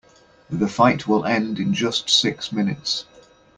The 0.49 0.67
fight 0.67 1.07
will 1.07 1.25
end 1.25 1.59
in 1.59 1.75
just 1.75 2.09
six 2.09 2.51
minutes. 2.51 3.05